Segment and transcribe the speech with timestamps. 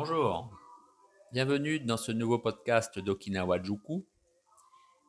[0.00, 0.56] Bonjour,
[1.32, 4.06] bienvenue dans ce nouveau podcast d'Okinawa Juku.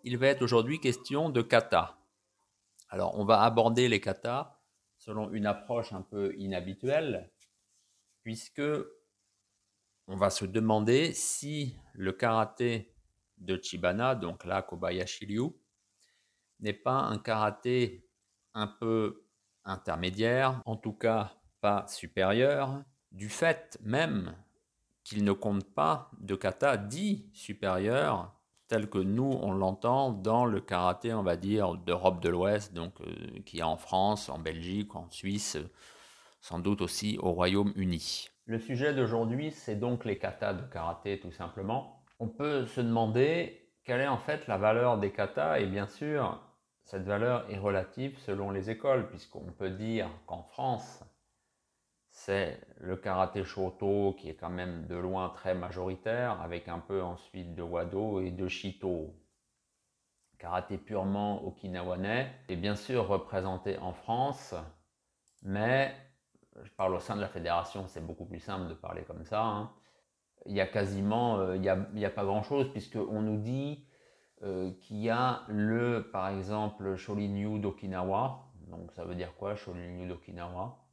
[0.03, 1.99] Il va être aujourd'hui question de kata.
[2.89, 4.59] Alors, on va aborder les katas
[4.97, 7.31] selon une approche un peu inhabituelle,
[8.23, 8.63] puisque
[10.07, 12.91] on va se demander si le karaté
[13.37, 15.51] de Chibana, donc là Kobayashi Ryu,
[16.61, 18.09] n'est pas un karaté
[18.55, 19.23] un peu
[19.65, 24.35] intermédiaire, en tout cas pas supérieur, du fait même
[25.09, 28.31] qu'il ne compte pas de kata dit supérieur
[28.67, 32.93] tel que nous on l'entend dans le karaté, on va dire, d'Europe de l'Ouest, donc
[33.01, 35.57] euh, qui est en France, en Belgique, en Suisse,
[36.41, 38.29] sans doute aussi au Royaume-Uni.
[38.45, 42.03] Le sujet d'aujourd'hui, c'est donc les katas de karaté tout simplement.
[42.19, 46.39] On peut se demander quelle est en fait la valeur des katas et bien sûr,
[46.83, 51.03] cette valeur est relative selon les écoles puisqu'on peut dire qu'en France,
[52.29, 57.01] c'est le karaté shoto qui est quand même de loin très majoritaire, avec un peu
[57.01, 59.15] ensuite de wado et de shito.
[60.37, 64.53] Karaté purement okinawanais est bien sûr représenté en France,
[65.41, 65.91] mais
[66.61, 69.43] je parle au sein de la fédération, c'est beaucoup plus simple de parler comme ça.
[69.43, 69.71] Hein.
[70.45, 71.69] Il y a quasiment, euh, il n'y
[72.05, 73.87] a, a, pas grand chose puisqu'on nous dit
[74.43, 78.51] euh, qu'il y a le, par exemple, Shorinryu d'Okinawa.
[78.67, 80.88] Donc ça veut dire quoi, Shorinryu d'Okinawa?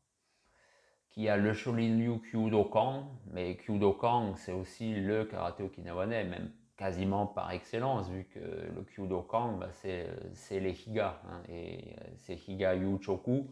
[1.16, 7.50] Qui a le Shorin-ryu Kyudokan, mais Kyudokan c'est aussi le karaté okinawanais, même quasiment par
[7.52, 13.50] excellence, vu que le Kyudokan bah, c'est les Higa, hein, et euh, c'est Higa Yuchoku.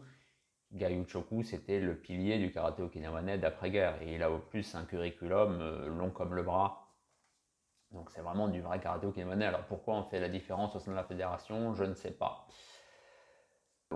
[0.71, 4.85] Higa Yuchoku c'était le pilier du karaté okinawanais d'après-guerre, et il a au plus un
[4.85, 6.91] curriculum euh, long comme le bras.
[7.89, 9.45] Donc c'est vraiment du vrai karaté okinawanais.
[9.47, 11.73] Alors pourquoi on fait la différence au sein de la fédération?
[11.73, 12.45] Je ne sais pas.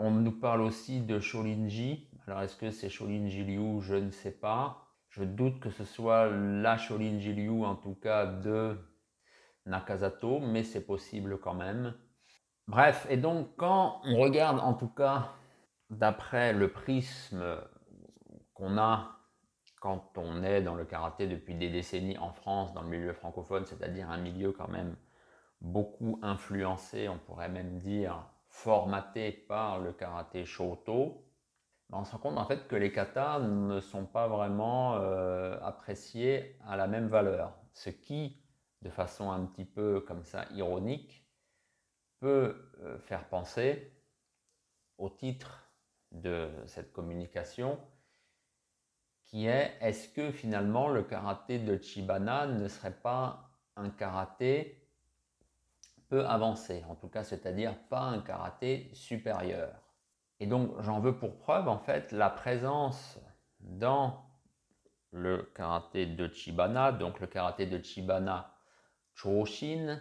[0.01, 2.09] On nous parle aussi de Shorinji.
[2.25, 3.81] Alors est-ce que c'est Shorinji Liu?
[3.81, 4.87] Je ne sais pas.
[5.09, 8.77] Je doute que ce soit la Shorinji Liu, en tout cas de
[9.65, 11.93] Nakazato, mais c'est possible quand même.
[12.67, 15.33] Bref, et donc quand on regarde en tout cas
[15.89, 17.43] d'après le prisme
[18.53, 19.17] qu'on a
[19.81, 23.65] quand on est dans le karaté depuis des décennies en France, dans le milieu francophone,
[23.65, 24.95] c'est-à-dire un milieu quand même
[25.61, 28.25] beaucoup influencé, on pourrait même dire
[28.63, 31.25] formaté par le karaté Shoto,
[31.91, 36.57] on se rend compte en fait que les katas ne sont pas vraiment euh, appréciés
[36.67, 37.57] à la même valeur.
[37.73, 38.37] Ce qui,
[38.81, 41.25] de façon un petit peu comme ça ironique,
[42.19, 43.93] peut euh, faire penser
[44.97, 45.71] au titre
[46.11, 47.79] de cette communication
[49.23, 54.78] qui est est-ce que finalement le karaté de Chibana ne serait pas un karaté
[56.09, 59.71] peu avancé, en tout cas, c'est-à-dire pas un karaté supérieur.
[60.39, 63.19] Et donc, j'en veux pour preuve, en fait, la présence
[63.59, 64.25] dans
[65.11, 68.53] le karaté de Chibana, donc le karaté de Chibana
[69.13, 69.99] Choshin,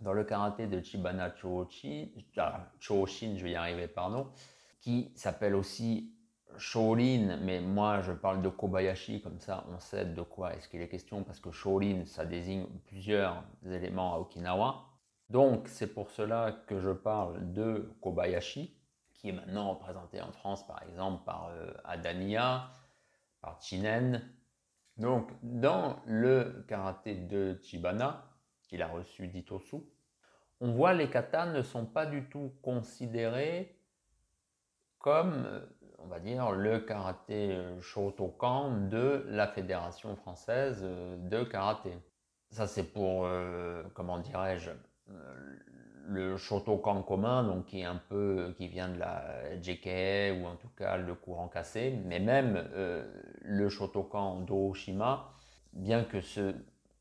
[0.00, 4.30] dans le karaté de Chibana Choshin, ah, je vais y arriver, pardon,
[4.80, 6.15] qui s'appelle aussi
[6.58, 10.80] Shaolin, mais moi je parle de Kobayashi, comme ça on sait de quoi est-ce qu'il
[10.80, 14.84] est question, parce que Shaolin ça désigne plusieurs éléments à Okinawa.
[15.28, 18.74] Donc c'est pour cela que je parle de Kobayashi,
[19.14, 22.70] qui est maintenant représenté en France par exemple par euh, Adania,
[23.40, 24.22] par Chinen.
[24.96, 28.24] Donc dans le karaté de Chibana,
[28.62, 29.76] qu'il a reçu d'Itosu,
[30.60, 33.76] on voit les katas ne sont pas du tout considérés
[34.98, 35.60] comme euh,
[35.98, 41.90] on va dire, le karaté euh, Shotokan de la Fédération française euh, de karaté.
[42.50, 43.28] Ça, c'est pour,
[43.94, 44.70] comment dirais-je,
[46.06, 50.54] le Shotokan commun, donc qui est un peu, qui vient de la JKA ou en
[50.54, 52.64] tout cas le courant cassé, mais même
[53.42, 55.28] le Shotokan d'Oshima,
[55.72, 56.54] bien que ce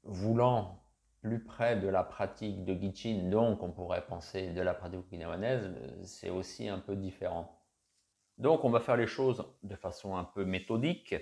[0.03, 0.79] voulant
[1.21, 5.71] plus près de la pratique de Gichin, donc on pourrait penser de la pratique okinawanaise,
[6.03, 7.54] c'est aussi un peu différent.
[8.37, 11.15] Donc on va faire les choses de façon un peu méthodique.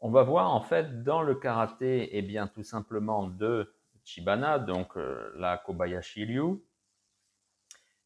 [0.00, 4.96] On va voir en fait dans le karaté, eh bien tout simplement de Chibana, donc
[4.96, 6.62] euh, la Kobayashi Ryu,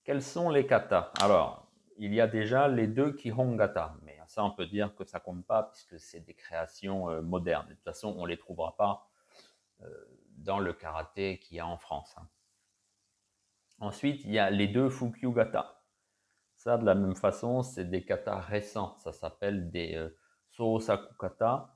[0.04, 1.12] quels sont les katas?
[1.20, 5.20] Alors, il y a déjà les deux Kihongata, mais ça on peut dire que ça
[5.20, 7.66] compte pas puisque c'est des créations euh, modernes.
[7.68, 9.10] De toute façon, on les trouvera pas
[9.82, 9.88] euh,
[10.38, 12.14] dans le karaté qu'il y a en France.
[12.16, 12.28] Hein.
[13.80, 15.79] Ensuite, il y a les deux Fukyugata.
[16.60, 18.94] Ça, de la même façon, c'est des katas récents.
[18.98, 20.10] Ça s'appelle des euh,
[21.18, 21.74] kata.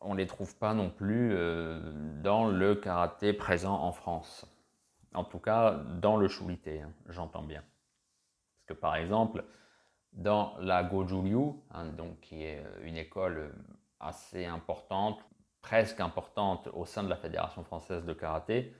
[0.00, 4.46] On ne les trouve pas non plus euh, dans le karaté présent en France.
[5.12, 7.60] En tout cas, dans le shurite, hein, j'entends bien.
[7.60, 9.44] Parce que par exemple,
[10.14, 13.54] dans la Goju-ryu, hein, donc qui est euh, une école
[14.00, 15.22] assez importante,
[15.60, 18.74] presque importante au sein de la Fédération française de karaté,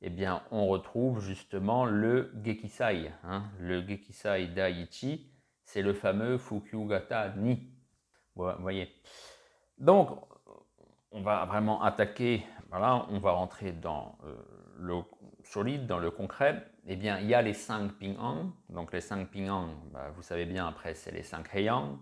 [0.00, 3.10] eh bien, on retrouve justement le Gekisai.
[3.24, 3.44] Hein.
[3.58, 5.30] Le Gekisai Daiichi,
[5.64, 7.70] c'est le fameux Fukyugata Ni.
[8.36, 8.88] Vous voyez.
[9.78, 10.10] Donc,
[11.10, 14.36] on va vraiment attaquer, voilà, on va rentrer dans euh,
[14.76, 14.94] le
[15.42, 16.64] solide, dans le concret.
[16.86, 18.52] Eh bien, il y a les 5 Ping-An.
[18.68, 21.98] Donc, les 5 Ping-An, bah, vous savez bien, après, c'est les 5 Heian.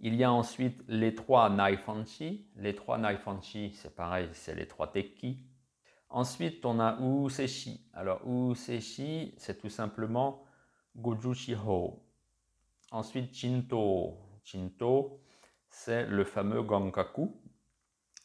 [0.00, 2.48] Il y a ensuite les 3 Naifanchi.
[2.56, 5.44] Les 3 Naifanchi, c'est pareil, c'est les 3 Tekki.
[6.10, 7.80] Ensuite, on a Useshi.
[7.92, 10.44] Alors, Useshi, c'est tout simplement
[10.96, 11.56] Goju
[12.90, 14.18] Ensuite, Shinto.
[14.42, 15.20] Shinto,
[15.68, 17.34] c'est le fameux Gankaku.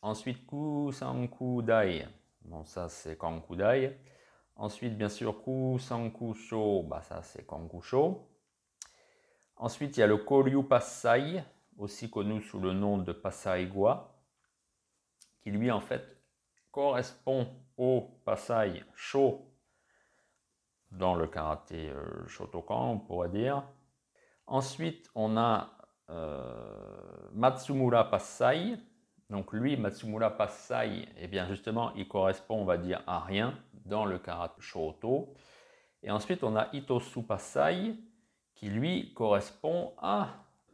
[0.01, 2.07] Ensuite, Kusanku Dai.
[2.45, 3.97] Bon, ça, c'est Kankudai.
[4.55, 6.83] Ensuite, bien sûr, Kusanku Sho.
[6.83, 8.29] Bah, ça, c'est Kankusho.
[9.57, 11.43] Ensuite, il y a le Koryu Passai,
[11.77, 13.13] aussi connu sous le nom de
[13.65, 14.15] Gua,
[15.41, 16.17] qui lui, en fait,
[16.71, 17.47] correspond
[17.77, 19.41] au Pasai Sho
[20.91, 23.63] dans le karaté euh, Shotokan, on pourrait dire.
[24.45, 25.71] Ensuite, on a
[26.09, 28.77] euh, Matsumura Pasai.
[29.29, 34.05] Donc lui, Matsumura Pasai, eh bien justement, il correspond, on va dire, à rien dans
[34.05, 35.33] le karaté Shoto.
[36.03, 37.95] Et ensuite, on a Itosu Pasai,
[38.53, 40.29] qui lui correspond à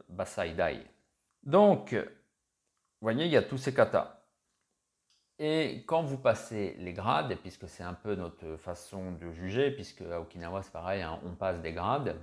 [0.08, 0.86] Basai Dai.
[1.42, 4.19] Donc, vous voyez, il y a tous ces katas.
[5.42, 10.02] Et quand vous passez les grades, puisque c'est un peu notre façon de juger, puisque
[10.02, 12.14] à Okinawa c'est pareil, hein, on passe des grades,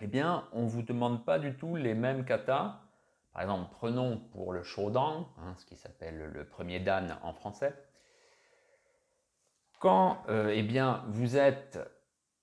[0.00, 2.78] eh bien, on ne vous demande pas du tout les mêmes katas.
[3.32, 7.74] Par exemple, prenons pour le Shodan, hein, ce qui s'appelle le premier dan en français.
[9.78, 11.78] Quand euh, eh bien, vous êtes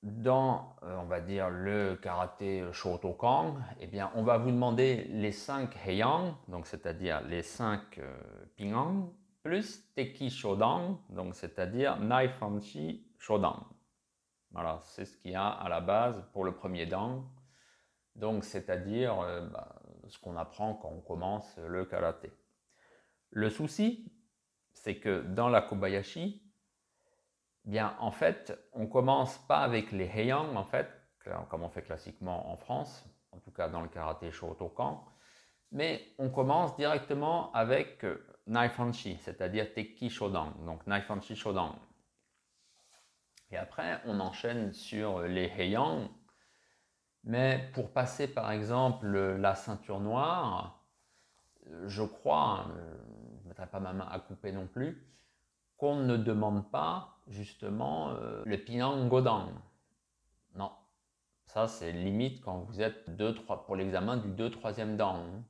[0.04, 5.32] dans, euh, on va dire, le karaté Shotokan, eh bien, on va vous demander les
[5.32, 8.14] 5 Heian, donc c'est-à-dire les 5 euh,
[8.58, 9.14] Pingan,
[9.44, 13.66] plus Teki Shodan, donc c'est-à-dire Naifanchi Shodan.
[14.52, 17.24] Voilà, c'est ce qu'il y a à la base pour le premier dan.
[18.16, 22.32] Donc, c'est-à-dire euh, bah, ce qu'on apprend quand on commence le karaté.
[23.32, 24.12] Le souci,
[24.74, 26.43] c'est que dans la Kobayashi,
[27.66, 30.90] Bien, en fait, on commence pas avec les Heian, en fait,
[31.50, 35.06] comme on fait classiquement en France, en tout cas dans le karaté Shotokan,
[35.72, 41.76] mais on commence directement avec euh, Naifanshi, c'est-à-dire Tekki Shodan, donc Naifanshi Shodan.
[43.50, 46.10] Et après, on enchaîne sur les Heian,
[47.24, 50.84] mais pour passer par exemple la ceinture noire,
[51.86, 52.74] je crois, hein,
[53.40, 55.08] je ne mettrai pas ma main à couper non plus,
[55.78, 59.50] qu'on ne demande pas justement euh, le Pinang Godan.
[60.56, 60.72] Non,
[61.48, 65.18] ça c'est limite quand vous êtes 2, 3, pour l'examen du 2 3e dan.
[65.18, 65.44] Hein.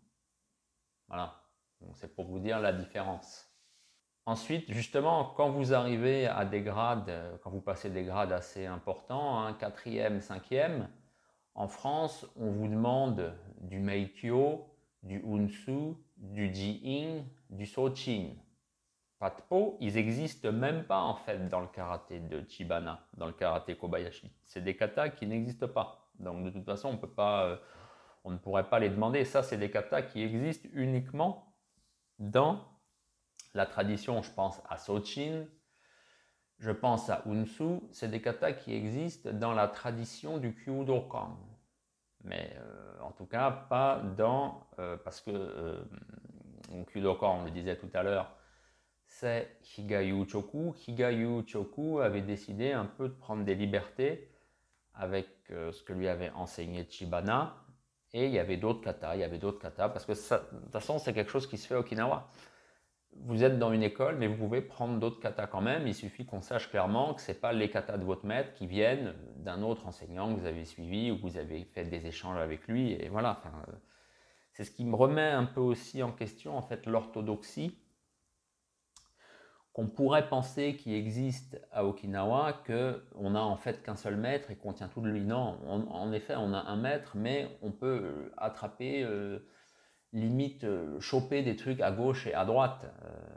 [1.08, 1.42] Voilà,
[1.94, 3.50] c'est pour vous dire la différence.
[4.26, 8.66] Ensuite, justement, quand vous arrivez à des grades, euh, quand vous passez des grades assez
[8.66, 10.88] importants, hein, 4e, 5e,
[11.56, 14.66] en France, on vous demande du Meikyo,
[15.04, 18.30] du Unsu, du Ji-In, du Sochin
[19.80, 24.32] ils n'existent même pas en fait dans le karaté de Chibana, dans le karaté Kobayashi.
[24.44, 26.10] C'est des katas qui n'existent pas.
[26.20, 27.58] Donc de toute façon, euh,
[28.24, 29.26] on ne pourrait pas les demander.
[29.26, 31.54] Ça, c'est des katas qui existent uniquement
[32.20, 32.60] dans
[33.54, 34.22] la tradition.
[34.22, 35.46] Je pense à Sochin,
[36.60, 37.80] je pense à Unsu.
[37.92, 41.38] C'est des katas qui existent dans la tradition du Kyudokan.
[42.24, 45.86] Mais euh, en tout cas, pas dans euh, parce que
[46.92, 48.34] Kyudokan, on le disait tout à l'heure
[49.20, 50.74] c'est Higayu Choku.
[50.88, 54.28] Higayu Choku avait décidé un peu de prendre des libertés
[54.96, 57.56] avec euh, ce que lui avait enseigné Chibana.
[58.14, 60.72] Et il y avait d'autres katas, il y avait d'autres katas, parce que de toute
[60.72, 62.30] façon, c'est quelque chose qui se fait à Okinawa.
[63.26, 65.88] Vous êtes dans une école, mais vous pouvez prendre d'autres katas quand même.
[65.88, 68.66] Il suffit qu'on sache clairement que ce n'est pas les katas de votre maître qui
[68.66, 72.40] viennent d'un autre enseignant que vous avez suivi ou que vous avez fait des échanges
[72.40, 72.94] avec lui.
[72.94, 73.42] Et voilà.
[73.46, 73.74] Euh,
[74.54, 77.78] c'est ce qui me remet un peu aussi en question, en fait, l'orthodoxie
[79.74, 84.56] qu'on pourrait penser qu'il existe à Okinawa, qu'on a en fait qu'un seul maître et
[84.56, 85.22] qu'on tient tout de lui.
[85.22, 89.40] Non, en effet, on a un maître, mais on peut euh, attraper, euh,
[90.14, 92.86] limite, euh, choper des trucs à gauche et à droite.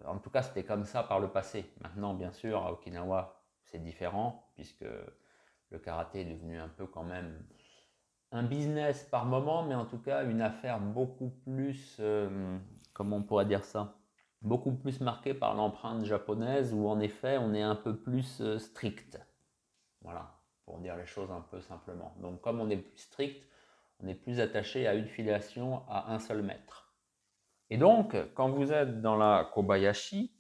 [0.07, 1.73] en tout cas, c'était comme ça par le passé.
[1.81, 4.85] Maintenant, bien sûr, à Okinawa, c'est différent, puisque
[5.71, 7.43] le karaté est devenu un peu quand même
[8.31, 12.01] un business par moment, mais en tout cas une affaire beaucoup plus,
[12.93, 13.97] comment on pourrait dire ça?
[14.47, 18.59] Beaucoup plus marqué par l'empreinte japonaise où en effet on est un peu plus euh,
[18.59, 19.21] strict.
[20.03, 22.15] Voilà, pour dire les choses un peu simplement.
[22.21, 23.45] Donc comme on est plus strict,
[24.01, 26.95] on est plus attaché à une filiation à un seul maître.
[27.71, 30.33] Et donc, quand vous êtes dans la Kobayashi,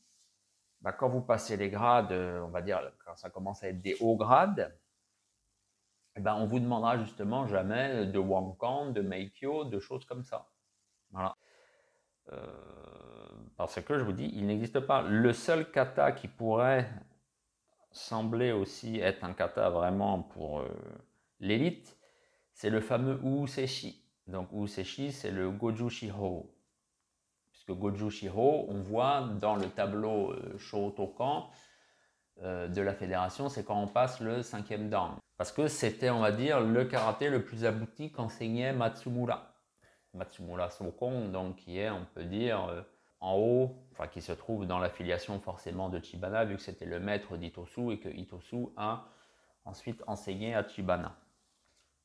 [0.80, 3.80] bah, quand vous passez les grades, euh, on va dire, quand ça commence à être
[3.80, 4.78] des hauts grades,
[6.14, 10.48] eh ben, on vous demandera justement jamais de Wankan, de Meikyo, de choses comme ça.
[11.10, 11.36] Voilà.
[12.32, 12.95] Euh,
[13.56, 15.02] parce que je vous dis, il n'existe pas.
[15.02, 16.88] Le seul kata qui pourrait
[17.90, 20.68] sembler aussi être un kata vraiment pour euh,
[21.40, 21.96] l'élite,
[22.52, 24.02] c'est le fameux Uuseshi.
[24.26, 26.52] Donc Uuseshi, c'est le Goju Shiho.
[27.50, 31.48] Puisque Goju Shiho, on voit dans le tableau euh, Shotokan
[32.42, 35.16] euh, de la fédération, c'est quand on passe le cinquième dan.
[35.38, 39.54] Parce que c'était, on va dire, le karaté le plus abouti qu'enseignait Matsumura.
[40.12, 42.84] Matsumura Sokon, donc qui est, on peut dire,
[43.20, 47.00] en haut, enfin qui se trouve dans l'affiliation forcément de Chibana, vu que c'était le
[47.00, 49.08] maître d'Itosu et que Itosu a
[49.64, 51.16] ensuite enseigné à Chibana.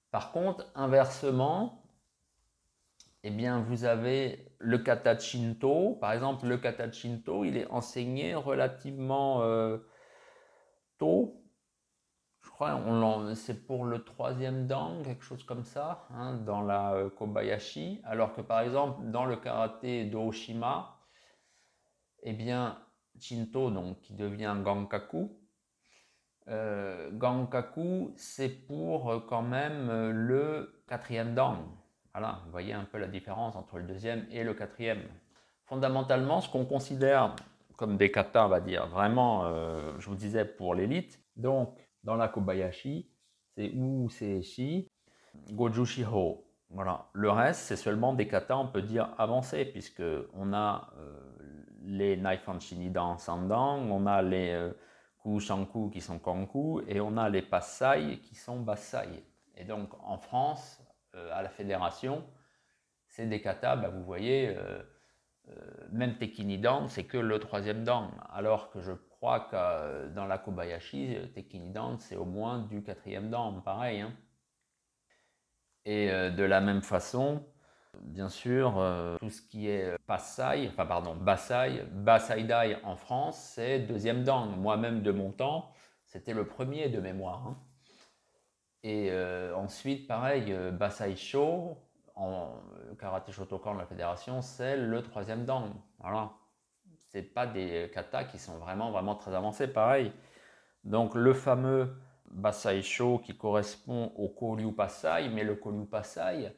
[0.09, 1.83] Par contre, inversement,
[3.23, 5.97] eh bien, vous avez le kata Shinto.
[6.01, 9.77] Par exemple, le kata Shinto, il est enseigné relativement euh,
[10.97, 11.41] tôt
[13.33, 18.01] c'est pour le troisième dan, quelque chose comme ça, hein, dans la euh, Kobayashi.
[18.03, 20.97] Alors que par exemple, dans le karaté d'Oshima,
[22.23, 22.77] eh bien,
[23.19, 25.37] Shinto, donc, qui devient Gankaku,
[26.47, 31.57] euh, Gankaku, c'est pour euh, quand même le quatrième dan.
[32.13, 35.03] Voilà, vous voyez un peu la différence entre le deuxième et le quatrième.
[35.65, 37.35] Fondamentalement, ce qu'on considère
[37.77, 39.49] comme des katas, on va dire, vraiment,
[39.97, 41.19] je vous disais, pour l'élite.
[41.37, 43.09] Donc, dans la Kobayashi,
[43.55, 44.91] c'est Ou Seishi,
[45.51, 46.45] Goju Shiho.
[46.69, 47.09] Voilà.
[47.13, 51.40] Le reste, c'est seulement des katas, on peut dire avancés, puisque on a euh,
[51.81, 54.71] les Naifan Shinidan Sandan, on a les euh,
[55.19, 59.23] Kushanku qui sont Kanku, et on a les Passai qui sont Basai.
[59.55, 60.81] Et donc en France,
[61.15, 62.23] euh, à la fédération,
[63.07, 64.81] c'est des katas, bah, vous voyez, euh,
[65.91, 70.37] même Tekinidan, c'est que le troisième dan, alors que je crois que euh, dans la
[70.37, 74.01] Kobayashi, euh, Tekinidan, c'est au moins du quatrième dan, pareil.
[74.01, 74.13] Hein.
[75.85, 77.45] Et euh, de la même façon,
[77.99, 78.73] bien sûr,
[79.19, 84.55] tout ce qui est Pasai, enfin pardon, Basai, Basaidai en France, c'est deuxième dan.
[84.57, 85.71] Moi-même de mon temps,
[86.05, 87.47] c'était le premier de mémoire.
[87.47, 87.57] Hein.
[88.83, 89.11] Et
[89.55, 91.77] ensuite, pareil, Basai Sho,
[92.15, 92.53] en
[92.99, 95.73] karaté Shotokan de la fédération, c'est le troisième dan.
[95.99, 96.31] Voilà
[97.11, 100.13] c'est pas des katas qui sont vraiment, vraiment très avancés, pareil.
[100.85, 101.93] Donc le fameux
[102.29, 106.55] Basai Sho qui correspond au Koryu Pasai, mais le Koryu Pasai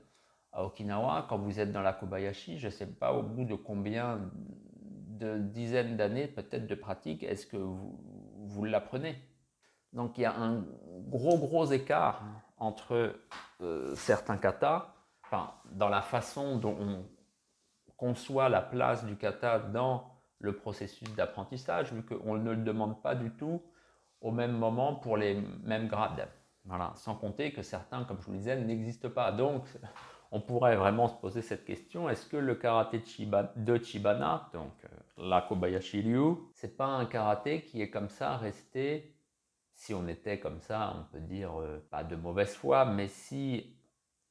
[0.54, 3.56] à Okinawa, quand vous êtes dans la Kobayashi, je ne sais pas au bout de
[3.56, 4.22] combien
[5.20, 9.16] de dizaines d'années peut-être de pratique, est-ce que vous, l'apprenez?
[9.94, 10.66] Donc il y a un
[11.08, 12.24] gros gros écart
[12.58, 13.16] entre
[13.62, 14.94] euh, certains katas,
[15.24, 17.06] enfin, dans la façon dont on
[17.98, 23.16] conçoit la place du kata dans le processus d'apprentissage, vu qu'on ne le demande pas
[23.16, 23.62] du tout
[24.22, 26.28] au même moment pour les mêmes grades.
[26.66, 26.94] Voilà.
[26.96, 29.32] Sans compter que certains, comme je vous le disais, n'existent pas.
[29.32, 29.66] Donc,
[30.34, 33.02] on pourrait vraiment se poser cette question est-ce que le karaté
[33.56, 34.88] de Chibana, donc euh,
[35.30, 39.16] la Kobayashi Ryu, c'est pas un karaté qui est comme ça resté
[39.76, 43.78] Si on était comme ça, on peut dire euh, pas de mauvaise foi, mais si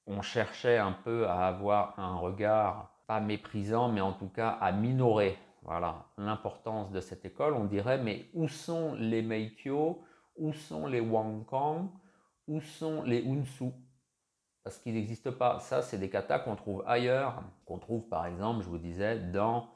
[0.07, 4.73] on cherchait un peu à avoir un regard pas méprisant, mais en tout cas à
[4.73, 7.55] minorer voilà l'importance de cette école.
[7.55, 10.03] On dirait, mais où sont les Meikyo
[10.37, 11.93] Où sont les Wankang
[12.49, 13.71] Où sont les Unsu
[14.65, 15.59] Parce qu'ils n'existent pas.
[15.61, 19.69] Ça, c'est des katas qu'on trouve ailleurs, qu'on trouve par exemple, je vous disais, dans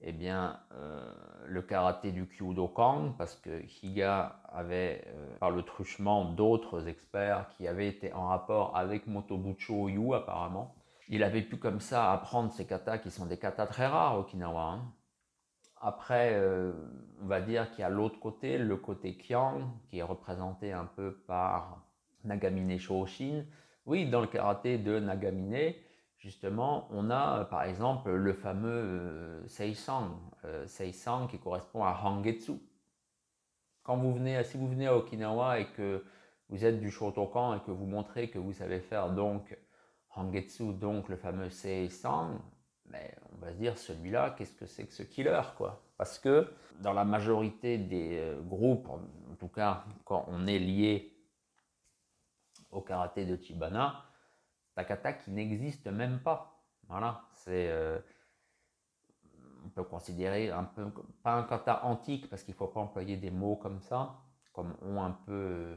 [0.00, 1.12] eh bien, euh,
[1.46, 7.66] le karaté du Kyudokan, parce que Higa avait, euh, par le truchement d'autres experts qui
[7.66, 10.74] avaient été en rapport avec Motobucho Oyu apparemment,
[11.08, 14.62] il avait pu comme ça apprendre ces katas qui sont des katas très rares Okinawa.
[14.62, 14.92] Hein.
[15.80, 16.72] Après, euh,
[17.22, 20.84] on va dire qu'il y a l'autre côté, le côté Kiang, qui est représenté un
[20.84, 21.82] peu par
[22.24, 23.44] Nagamine Shoshin.
[23.86, 25.72] Oui, dans le karaté de Nagamine,
[26.18, 32.54] justement, on a par exemple le fameux euh, Seisang, euh, Seisang qui correspond à Hangetsu.
[33.84, 36.04] Quand vous venez, si vous venez à Okinawa et que
[36.48, 39.56] vous êtes du Shotokan et que vous montrez que vous savez faire donc
[40.16, 42.40] Hangetsu, donc le fameux Seisang,
[42.86, 45.80] mais on va se dire celui-là, qu'est-ce que c'est que ce killer quoi?
[45.96, 46.48] Parce que
[46.80, 51.15] dans la majorité des euh, groupes, en tout cas quand on est lié
[52.70, 54.04] au karaté de Chibana,
[54.74, 56.62] Takata qui n'existe même pas.
[56.88, 57.98] Voilà, c'est euh,
[59.64, 60.92] on peut considérer un peu
[61.22, 64.20] pas un kata antique parce qu'il ne faut pas employer des mots comme ça,
[64.52, 65.74] comme ont un peu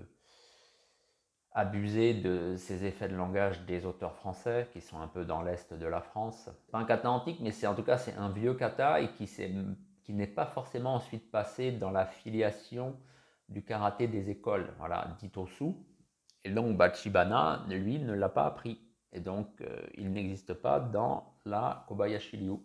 [1.52, 5.74] abuser de ces effets de langage des auteurs français qui sont un peu dans l'est
[5.74, 6.50] de la France.
[6.72, 9.28] Pas un kata antique, mais c'est en tout cas c'est un vieux kata et qui,
[10.14, 12.96] n'est pas forcément ensuite passé dans la filiation
[13.48, 15.76] du karaté des écoles, voilà, Ditosu.
[16.50, 18.82] Et donc Bachibana, lui, ne l'a pas appris.
[19.14, 22.58] Et donc, euh, il n'existe pas dans la Kobayashi Ryu.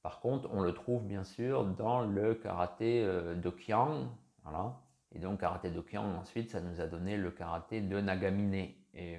[0.00, 4.08] Par contre, on le trouve bien sûr dans le karaté euh, de Kyang.
[5.12, 8.54] Et donc, karaté de Kyang, ensuite, ça nous a donné le karaté de Nagamine.
[8.54, 9.18] Et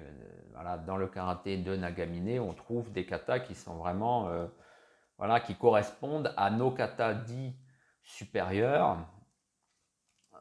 [0.52, 4.32] voilà, dans le karaté de Nagamine, on trouve des katas qui sont vraiment,
[5.16, 7.54] voilà, qui correspondent à nos katas dits
[8.02, 9.06] supérieurs,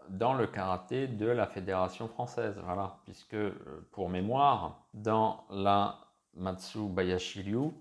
[0.09, 2.59] dans le karaté de la Fédération française.
[2.63, 3.53] Voilà, puisque euh,
[3.91, 5.99] pour mémoire, dans la
[6.35, 7.71] Matsu Bayashi Ryu,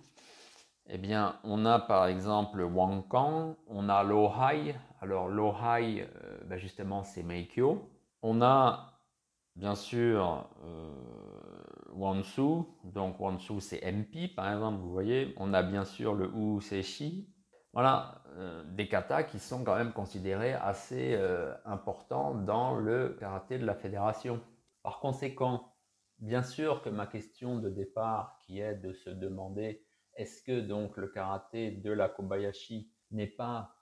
[0.88, 4.74] eh bien, on a par exemple Wang Kang, on a Lohai.
[5.00, 7.90] Alors, Lohai, euh, ben justement, c'est Meikyo.
[8.22, 9.00] On a,
[9.56, 10.94] bien sûr, euh,
[11.92, 12.62] Wansu.
[12.84, 15.34] Donc, Wansu, c'est MP, par exemple, vous voyez.
[15.38, 17.28] On a bien sûr le U Seishi.
[17.76, 23.58] Voilà, euh, des katas qui sont quand même considérés assez euh, importants dans le karaté
[23.58, 24.40] de la fédération.
[24.82, 25.74] Par conséquent,
[26.18, 30.96] bien sûr que ma question de départ qui est de se demander est-ce que donc
[30.96, 33.74] le karaté de la Kobayashi n'est pas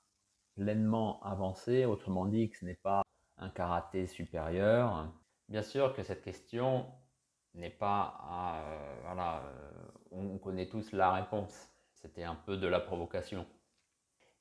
[0.57, 3.03] pleinement avancé, autrement dit que ce n'est pas
[3.39, 5.09] un karaté supérieur,
[5.49, 6.87] bien sûr que cette question
[7.55, 8.19] n'est pas...
[8.67, 9.45] Euh, voilà,
[10.11, 11.69] on connaît tous la réponse.
[11.95, 13.47] C'était un peu de la provocation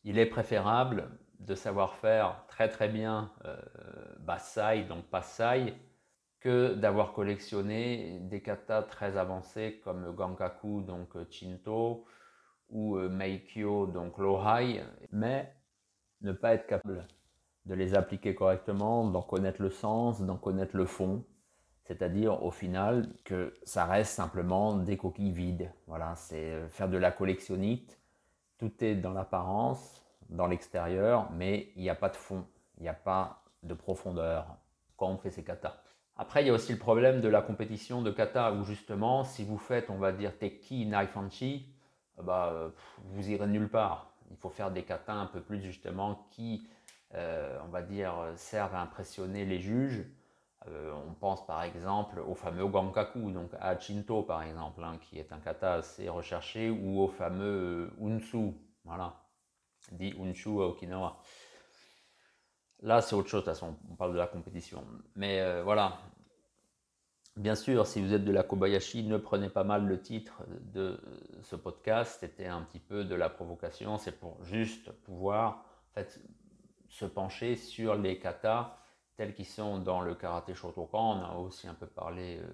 [0.03, 3.57] il est préférable de savoir faire très très bien euh,
[4.19, 5.73] Basai, donc Pasai,
[6.39, 12.05] que d'avoir collectionné des katas très avancés comme Gankaku, donc Chinto,
[12.69, 15.53] ou euh, Meikyo, donc Lohai, mais
[16.21, 17.07] ne pas être capable
[17.65, 21.25] de les appliquer correctement, d'en connaître le sens, d'en connaître le fond,
[21.83, 25.71] c'est-à-dire au final que ça reste simplement des coquilles vides.
[25.87, 28.03] Voilà, c'est faire de la collectionnite
[28.63, 30.02] tout est dans l'apparence,
[30.33, 32.45] dans l'extérieur, mais il n'y a pas de fond,
[32.77, 34.57] il n'y a pas de profondeur
[34.97, 35.77] quand on fait ces katas.
[36.17, 39.43] Après, il y a aussi le problème de la compétition de kata, où justement, si
[39.43, 41.65] vous faites, on va dire, Tekki, Naifanchi,
[42.21, 42.71] bah,
[43.05, 44.11] vous irez nulle part.
[44.29, 46.67] Il faut faire des katas un peu plus, justement, qui,
[47.15, 50.05] euh, on va dire, servent à impressionner les juges.
[50.67, 55.19] Euh, on pense par exemple au fameux Gankaku, donc à Chinto par exemple, hein, qui
[55.19, 58.53] est un kata assez recherché, ou au fameux Unsu,
[58.85, 59.13] voilà,
[59.91, 61.19] dit Unshu à Okinawa.
[62.81, 64.83] Là, c'est autre chose, de toute façon, on parle de la compétition.
[65.15, 65.99] Mais euh, voilà,
[67.37, 70.43] bien sûr, si vous êtes de la Kobayashi, ne prenez pas mal le titre
[70.73, 70.99] de
[71.43, 75.63] ce podcast, c'était un petit peu de la provocation, c'est pour juste pouvoir
[76.89, 78.77] se pencher sur les katas
[79.15, 81.19] tels qu'ils sont dans le karaté Shotokan.
[81.19, 82.47] On a aussi un peu parlé euh,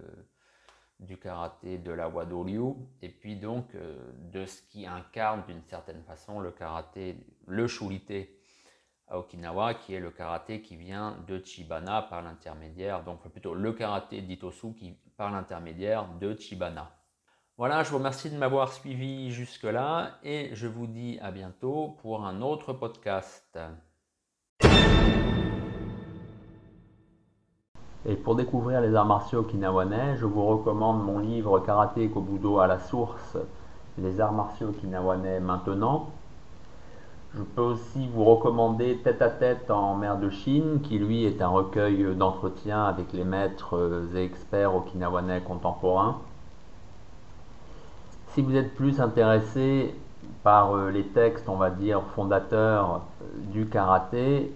[0.99, 3.97] du karaté de la Wado Ryu, et puis donc euh,
[4.31, 8.29] de ce qui incarne d'une certaine façon le karaté, le shurite
[9.07, 13.73] à Okinawa, qui est le karaté qui vient de Chibana par l'intermédiaire, donc plutôt le
[13.73, 16.95] karaté d'Itosu qui par l'intermédiaire de Chibana.
[17.57, 22.25] Voilà, je vous remercie de m'avoir suivi jusque-là et je vous dis à bientôt pour
[22.25, 23.59] un autre podcast.
[28.05, 32.67] Et pour découvrir les arts martiaux okinawanais, je vous recommande mon livre Karaté Kobudo à
[32.67, 33.37] la source,
[33.97, 36.07] les arts martiaux okinawanais maintenant.
[37.35, 41.41] Je peux aussi vous recommander Tête à tête en mer de Chine, qui lui est
[41.41, 46.19] un recueil d'entretien avec les maîtres et experts okinawanais contemporains.
[48.29, 49.93] Si vous êtes plus intéressé
[50.43, 53.01] par euh, les textes, on va dire, fondateurs
[53.51, 54.55] du karaté,